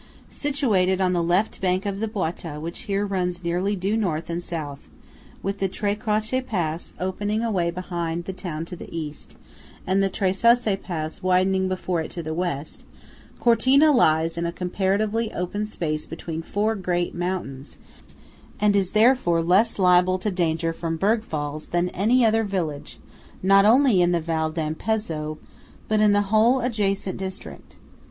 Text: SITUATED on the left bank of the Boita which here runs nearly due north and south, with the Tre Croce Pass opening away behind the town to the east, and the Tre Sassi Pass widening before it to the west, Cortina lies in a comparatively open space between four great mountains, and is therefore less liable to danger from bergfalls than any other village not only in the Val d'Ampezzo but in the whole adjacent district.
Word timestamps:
SITUATED 0.31 0.99
on 0.99 1.13
the 1.13 1.21
left 1.21 1.61
bank 1.61 1.85
of 1.85 1.99
the 1.99 2.07
Boita 2.07 2.59
which 2.59 2.79
here 2.89 3.05
runs 3.05 3.43
nearly 3.43 3.75
due 3.75 3.95
north 3.95 4.31
and 4.31 4.43
south, 4.43 4.89
with 5.43 5.59
the 5.59 5.67
Tre 5.67 5.93
Croce 5.93 6.41
Pass 6.41 6.93
opening 6.99 7.43
away 7.43 7.69
behind 7.69 8.25
the 8.25 8.33
town 8.33 8.65
to 8.65 8.75
the 8.75 8.89
east, 8.91 9.35
and 9.85 10.01
the 10.01 10.09
Tre 10.09 10.33
Sassi 10.33 10.75
Pass 10.75 11.21
widening 11.21 11.67
before 11.69 12.01
it 12.01 12.09
to 12.09 12.23
the 12.23 12.33
west, 12.33 12.83
Cortina 13.39 13.91
lies 13.91 14.39
in 14.39 14.47
a 14.47 14.51
comparatively 14.51 15.31
open 15.33 15.67
space 15.67 16.07
between 16.07 16.41
four 16.41 16.73
great 16.73 17.13
mountains, 17.13 17.77
and 18.59 18.75
is 18.75 18.93
therefore 18.93 19.43
less 19.43 19.77
liable 19.77 20.17
to 20.17 20.31
danger 20.31 20.73
from 20.73 20.97
bergfalls 20.97 21.67
than 21.69 21.89
any 21.89 22.25
other 22.25 22.43
village 22.43 22.97
not 23.43 23.65
only 23.65 24.01
in 24.01 24.13
the 24.13 24.19
Val 24.19 24.49
d'Ampezzo 24.49 25.37
but 25.87 25.99
in 25.99 26.11
the 26.11 26.29
whole 26.33 26.59
adjacent 26.59 27.19
district. 27.19 27.75